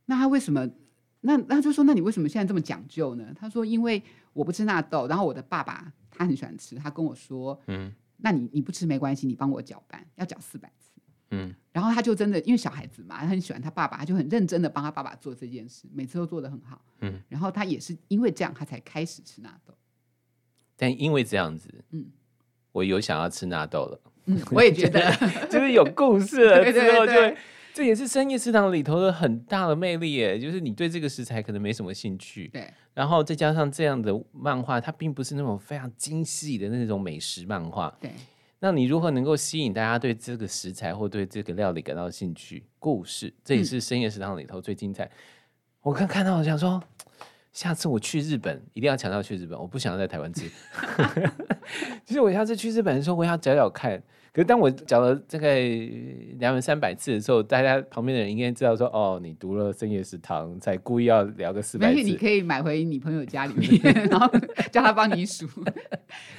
[0.05, 0.69] 那她为什么？
[1.21, 4.01] 那他就说：“那你为什么现在这么讲究呢？”他说：“因为
[4.33, 7.91] 我不吃纳豆，然后我的爸爸他很喜欢吃，他跟我说，嗯。”
[8.23, 10.91] 那你你不吃没关系，你帮我搅拌，要搅四百次。
[11.31, 16.79] 嗯，然后他就真的因为小孩子嘛，他很喜欢他爸爸，他就很认真的帮他爸爸做这件事，每次都做的很好。
[16.99, 19.73] 嗯，然后他也是因为这样，他才开始吃纳豆。
[20.77, 22.05] 但因为这样子，嗯，
[22.71, 23.99] 我有想要吃纳豆了。
[24.25, 25.11] 嗯，我也觉得，
[25.49, 27.35] 就是有故事了 之后就会。
[27.73, 38.11] 这也是深夜食堂里头的很大的魅力耶，就是你对这个食材可能没什么兴趣，对，然后再加上这样的漫画，它并不是那种非常精细的那种美食漫画，对，
[38.59, 42.65] 那你如何能够吸引大家对这个食材或对这个料理感到兴趣？
[42.77, 45.05] 故事，这也是深夜食堂里头最精彩。
[45.05, 45.11] 嗯、
[45.83, 46.83] 我刚看到，我想说，
[47.53, 50.49] 下次我去日本一定要强调去日本，我不想要在台湾吃。
[52.03, 54.03] 其 实我下次去日本的时候，我要找找看。
[54.33, 55.59] 可是当我讲了大概
[56.39, 62.01] 两百三百次的时候，大家旁边的人应该知道说，哦，你读了深夜食堂，才故意要聊个四百字。
[62.01, 64.31] 你可以买回你朋友家里面，然后
[64.71, 65.45] 叫他帮你数。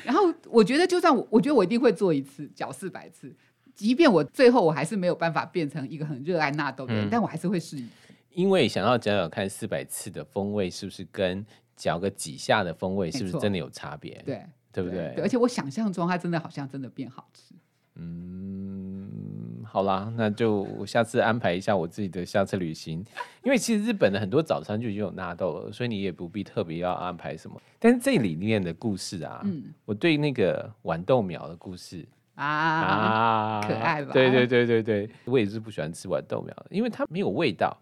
[0.05, 3.31] 然后我觉得，就算我，我觉得我一定会做一次，缴四百次，
[3.75, 7.87] 即便我最后我还是没有办法变成一个很热爱纳豆的人，嗯、但我还是会试一。
[8.31, 11.45] 因为想要讲讲看四百次的风味是不是跟
[11.77, 14.23] 嚼个几下的风味是不是真的有差别？
[14.25, 15.23] 对，对不对，对？
[15.23, 17.55] 而且我想象中它真的好像真的变好吃。
[17.97, 23.05] 嗯，好啦，那就我下次安排一下我自己的下次旅行。
[23.43, 27.61] 因为其实日本的很多早餐就已经有纳豆了，所以你也不必特别要安排什么。
[27.79, 34.13] 但是这里面的故事啊，嗯，我对那个豌豆苗的故事啊啊，可爱吧？
[34.13, 37.77] 对对对对对，我也是不喜欢吃豌豆苗的，因为它没有味道。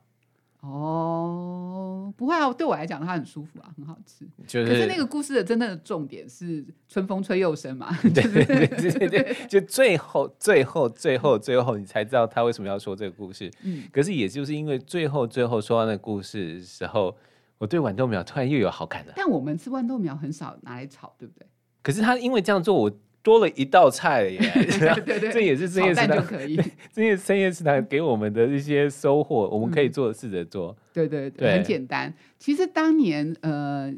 [0.61, 4.27] 哦，不会啊，对我来讲它很舒服啊，很好吃。
[4.47, 13.51] 就是，可是那个故事的真正的重点是春风吹又生嘛， 对对对对对，就最后最后最后最后你才知道他为什么要说这个故事。
[13.63, 17.17] 嗯，可是也就是因为最后最后说到那个故事的时候，
[17.57, 19.15] 我对豌豆苗突然又有好感了。
[19.17, 21.47] 但我们吃豌豆苗很少拿来炒，对不对？
[21.83, 22.93] 可是他因为这样做，我。
[23.23, 24.39] 多了一道菜耶，
[25.05, 26.57] 对对，这也是深夜食堂就可以。
[26.91, 30.75] 这些深夜食堂给我们的一些收获，我们可以做试着做。
[30.93, 32.13] 对对对，很简单。
[32.39, 33.93] 其实当年呃，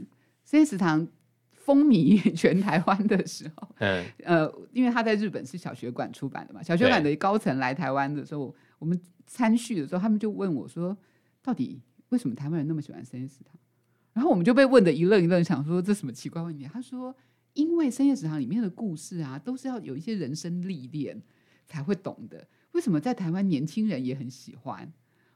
[0.44, 1.06] 深夜食堂
[1.52, 10.96] 风靡全台湾的时候，嗯呃，因为他在日本是小学馆出版的嘛，小学馆的高层来台湾的时候，我们参叙的时候，他们就问我说
[11.40, 13.54] ：“到底为什么台湾人那么喜欢深夜食堂？”
[14.12, 16.68] 然后我们就被问的一愣一愣，想说这什么奇怪问题？
[16.72, 17.14] 他说。
[17.54, 21.20] 因为深夜食堂里面的故事啊，都是要有一些人生历练
[21.66, 22.46] 才会懂的。
[22.72, 24.90] 为什么在台湾年轻人也很喜欢？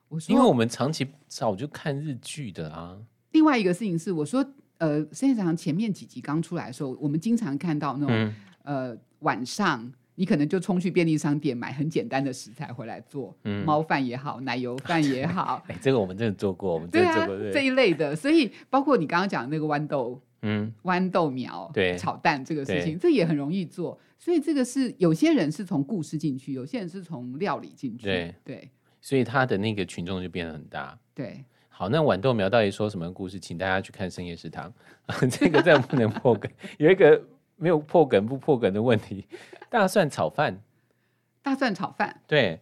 [0.08, 2.96] 我说，因为我们长期早就看日剧的啊。
[3.32, 4.42] 另外一个事情是，我说，
[4.78, 15.62] 呃，深夜食堂前面几集刚出来的时候，我们经常看到那种，嗯、呃，晚上你可能就冲去便利商店买很简单的食材回来做，嗯，猫饭也好，奶油饭也好。
[15.68, 18.16] 哎，这个我们真的做过，我们真的做过这一类的。
[18.16, 20.18] 所以包括你刚刚讲的那个豌豆。
[20.48, 23.98] 嗯，豌豆苗对炒蛋这个事情，这也很容易做。
[24.16, 28.04] 所以这个是有些人是从故事进去，有些人是从料理进去。
[28.04, 30.96] 对对，所以他的那个群众就变得很大。
[31.12, 33.40] 对，好，那豌豆苗到底说什么故事？
[33.40, 34.72] 请大家去看深夜食堂。
[35.30, 37.20] 这个再不能破梗，有一个
[37.56, 39.26] 没有破梗不破梗的问题。
[39.68, 40.60] 大蒜炒饭，
[41.42, 42.60] 大蒜炒饭，对，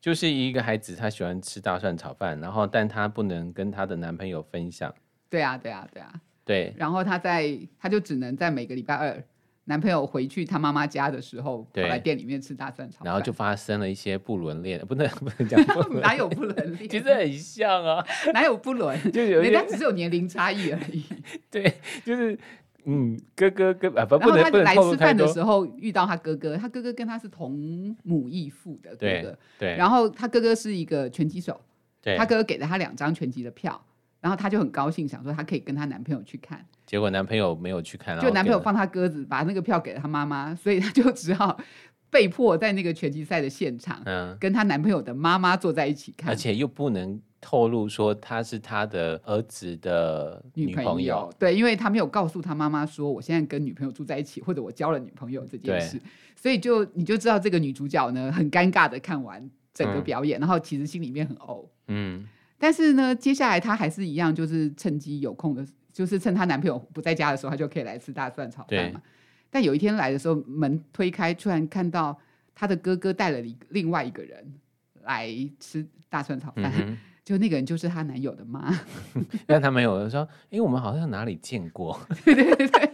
[0.00, 4.94] 就是一个孩子他喜欢吃大蒜炒饭，然后但他不能跟他的男朋友分享。
[5.28, 6.20] 对啊，对啊，对啊。
[6.44, 9.24] 对，然后他在，他就只能在每个礼拜二，
[9.64, 15.58] 男朋友回去他妈妈家的时候，跑来店里面吃大蒜炒饭，然后就发生了一些不伦恋，不能不能讲，
[16.02, 16.88] 哪有不伦恋？
[16.88, 18.04] 其实很像啊，
[18.34, 19.10] 哪有不伦？
[19.10, 21.02] 就有人家只是有年龄差异而已。
[21.50, 21.72] 对，
[22.04, 22.38] 就是
[22.84, 31.58] 嗯，哥哥跟啊不，然后他来吃饭的时候遇到他哥哥，他哥哥跟他是同母异父的哥哥，对，然后他哥哥是一个拳击手，
[32.02, 33.82] 对，他哥哥给了他两张拳击的票。
[34.24, 36.64] 然后她就很高兴，想说她可以跟她男朋友去看。
[36.86, 41.60] 结果男朋友没有去看，就男朋友放她鸽子，把那个票给了她妈妈，所以她就只好
[42.08, 51.34] 被迫在那个拳击赛的现场，嗯，跟她男朋友的妈妈坐在一起看，而且又不能透露说她是她的儿子的女朋友，女朋友。
[51.38, 56.00] 对，因为她没有告诉他妈妈说我现在跟女朋友住在一起，或者我交了女朋友这件事，
[56.34, 62.26] 所以就你就知道这个女主角呢很尴尬的看完整个表演，嗯、然后其实心里面很呕，嗯。
[62.58, 69.02] 但是呢，接下来她还是一样，就是趁机有空的，就是趁她男朋友不在家的时候，她就可以来吃大蒜炒饭嘛。
[69.50, 72.18] 但有一天来的时候，门推开，突然看到
[72.54, 73.38] 她的哥哥带了
[73.68, 74.54] 另外一个人
[75.02, 75.28] 来
[75.60, 78.72] 吃大蒜炒饭，嗯、就那个人就是她男友的妈。
[79.46, 82.00] 但她没有说，因为我们好像哪里见过。
[82.24, 82.90] 对对对。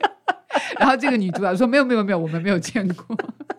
[0.78, 3.16] 然后这个女主角说：“没有没有没有，我们没有见过。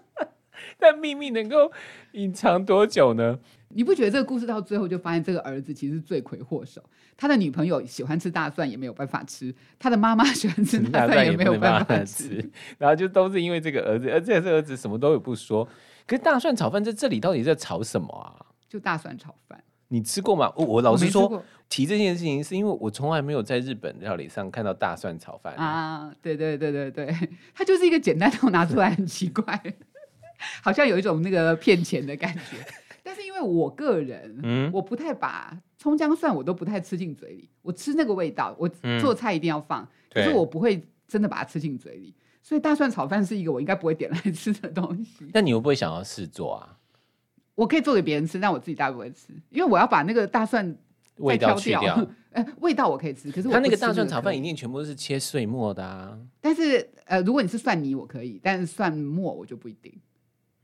[0.80, 1.72] ”但秘密能够
[2.14, 3.38] 隐藏多久呢？
[3.74, 6.82] 你不觉得这个故事到最后就发现这个儿子其实是罪魁祸首？
[7.18, 15.68] 他的女朋友喜欢吃大蒜也没有办法吃，他的妈妈喜欢吃大蒜也没有办法吃，然后就都是因为这个儿子，而且这儿子什么都有不说。
[16.08, 18.46] 可是大蒜炒饭在这里到底在炒什么啊？
[18.68, 20.52] 就大蒜炒饭，你吃过吗？
[20.56, 26.12] 我我老实说，提这件事情是因为我从来没有在日本料理上看到大蒜炒饭啊。
[26.22, 27.16] 对对对对对，
[27.54, 29.62] 它就是一个简单的拿出来很奇怪，
[30.64, 32.81] 好像有一种那个骗钱的感觉。
[33.04, 45.30] 但是因为我个人，嗯，我不太把葱姜蒜我都不太吃进嘴里，我吃那个味道，我做菜一定要放，嗯、可是我不会真的把它吃进嘴里，所以大蒜炒饭是一个我应该不会点来 吃的东西。
[45.34, 46.78] 但你会不会想要试做啊？
[47.56, 50.76] 我可以做给别人吃，但我自己大概不会吃，因为我要把那个大蒜
[51.18, 52.08] 味道去掉。
[52.32, 56.18] 呃，味道我可以吃，可是我它那个大蒜炒饭一定全部都是切碎末的啊。
[56.40, 59.94] 但是呃，如果你是蒜泥，我可以，但是蒜末我就不一定。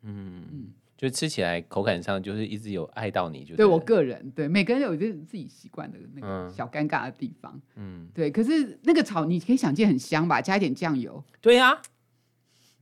[0.04, 0.68] 嗯嗯，
[0.98, 8.32] 就吃起来口感上就是一直有爱到你就，就对我个人对每个人有一个自己习惯的那个小尴尬的地方，嗯，对。
[8.32, 11.82] 可是那个炒你可以想见很香吧，加一点酱油，对呀、啊，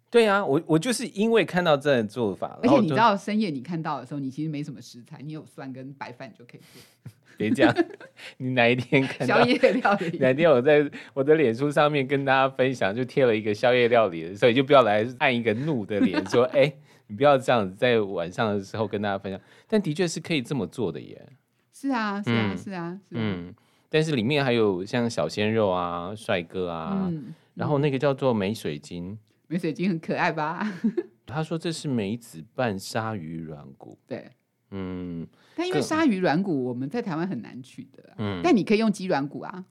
[0.10, 6.82] 对呀、啊，我我就是因为看到这种做法，而且你知道深夜你看到的时候，你其实没什么食材，你有蒜跟白饭就可以做。
[7.38, 7.76] 别这样，
[8.38, 10.18] 你哪一天看到宵夜料理？
[10.20, 16.78] 哪天我在我的脸书上面跟大家分享，就贴了一个宵夜料理的，所以就不要来按一个怒的脸，说：“哎、欸，
[17.08, 21.30] 你不要这样子在晚上的时候跟大家分享。”但的确是可以这么做的耶。
[21.72, 23.22] 是啊，是啊，嗯、是啊，是啊。
[23.22, 23.54] 嗯，
[23.90, 30.72] 但是里面还有像小鲜肉啊、帅哥啊、嗯，然后那个叫做美水晶，美水晶很可爱吧？
[31.26, 33.98] 他说这是梅子拌鲨鱼软骨。
[34.08, 34.30] 对。
[34.72, 35.26] 嗯，
[35.56, 39.66] 但因为鲨鱼软骨我们在台湾很难取得，嗯，但你可以用鸡软骨啊。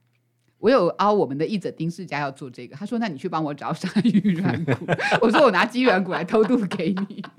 [0.59, 4.71] 我有凹我们的译者丁世佳要做这个，他说：“那你去帮我找鲨鱼软骨。
[5.21, 7.23] ”我说：“我拿鸡软骨来偷渡给你。”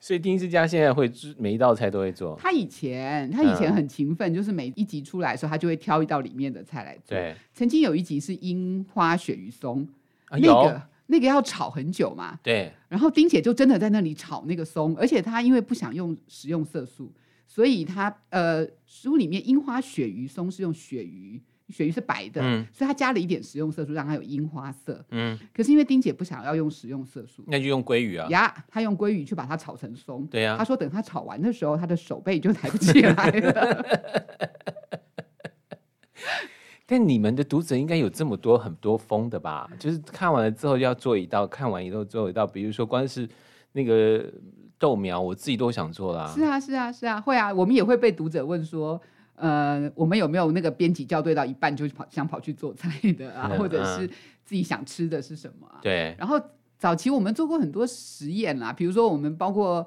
[0.00, 2.36] 所以丁世佳现在会每一道菜都会做。
[2.40, 7.16] 他以前他以前很勤奋，嗯，就是每一集出来的时候，他就会挑一道里面的菜来做。
[7.16, 9.86] 对，曾经有一集是樱花鳕鱼松，
[10.26, 10.82] 啊，那个。
[11.06, 12.38] 那个要炒很久嘛？
[12.42, 12.72] 对。
[12.88, 17.12] 然后丁姐就真的在那里炒那个松，而且她因为不想用食用色素，
[17.54, 21.38] 所以它呃书里面樱花鳕鱼松是用鳕鱼，
[21.68, 25.04] 鳕鱼是白的，嗯，所以他加了一点食用色素，让它有樱花色。
[25.10, 25.38] 嗯。
[25.52, 28.26] 可是因为丁姐不想要用食用色素，那就用鲑鱼啊。
[28.30, 30.26] 呀，她用鲑鱼去把它炒成松。
[30.28, 30.56] 对呀，啊。
[30.56, 33.86] 她说等她炒完的时候，她的手背就抬不起来了。
[36.86, 39.70] 但你们的读者应该有这么多很多封的吧？
[39.78, 42.46] 就是看完了之后要做一道，看完以后做一道。
[42.46, 43.28] 比如说，光是
[43.72, 44.24] 那个
[44.82, 46.26] 豆苗，我自己都想做啦。
[46.34, 47.54] 是啊，是啊，是啊，会啊。
[47.54, 49.00] 我们也会被读者问说，
[49.36, 53.48] 呃，我们有没有那个编辑校对到一半就跑想跑去做菜的啊？
[53.52, 54.08] 嗯、或者是
[54.44, 55.78] 自己想吃的是什么啊？
[55.80, 56.16] 对。
[56.18, 56.36] 然后
[56.76, 59.86] 早期我们做过很多实验啦，比如说我们包括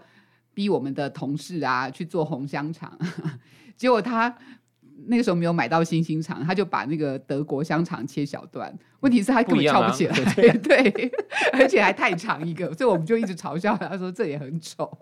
[0.53, 2.97] 逼我们的同事啊去做红香肠，
[3.75, 4.33] 结果他。
[5.07, 8.73] 那个时候没有买到新兴肠，他就把那个德国香肠切小段。
[9.01, 10.15] 问题是他根本翘不起来，
[10.57, 11.11] 对，
[11.53, 14.97] 而且还太长一个，所以我们就一直嘲笑他说这也很丑。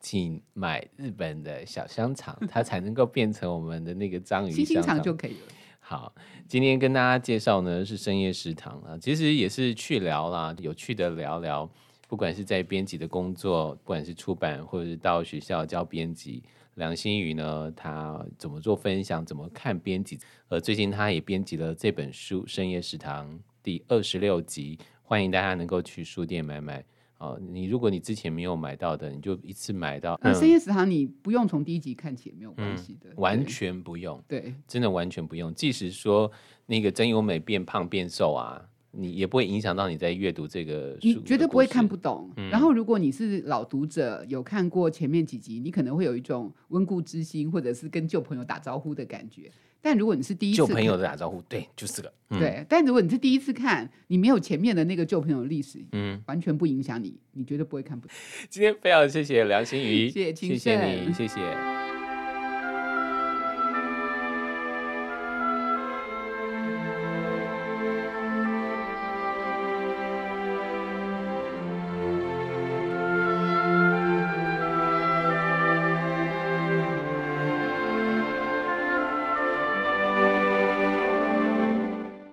[0.00, 5.46] 请买日本的小香肠，它才能够变成我们的那个章鱼香肠，新兴肠就可以了。
[5.80, 6.14] 好，
[6.46, 11.68] 今天跟大家介绍呢是深夜食堂啊，其实也是去聊啦，有趣的聊聊，
[12.08, 16.42] 不管是在编辑的工作，不管是出版或者是到学校教编辑。
[16.76, 19.26] 梁心宇呢，他怎么做分享？
[19.26, 20.18] 怎么看编辑？
[20.48, 23.30] 呃，最近他也编辑了这本书《深夜食堂》
[23.62, 26.82] 第二十六集，欢迎大家能够去书店买买。
[27.18, 30.16] 哦，你如果你之前没有买到的，你就一次买到。
[30.22, 34.22] 嗯，《深夜食堂》你不用从第一集看起也没有关系的，嗯，完全不用。
[34.28, 35.52] 对，真的完全不用。
[35.52, 36.30] 即使说
[36.64, 38.64] 那个真由美变胖变瘦啊。
[38.90, 42.30] 你也不会影响到你在阅读这个书，你绝对不会看不懂。
[42.36, 42.48] 嗯。
[42.50, 49.50] 然后，如果你是老读者，有看过前面几集，你可能会有一种温故知新，或者是跟旧朋友打招呼的感觉。
[49.80, 52.66] 但如果你是第一次，旧朋友的打招呼，对，就是个、嗯、对。
[52.68, 58.16] 但如果你是第一次看，你没有前面的那个旧朋友的历史，嗯，完全不影响你，你绝对不会看不懂。
[58.50, 61.97] 今天非常谢谢梁心妤，谢谢，谢谢你，谢谢。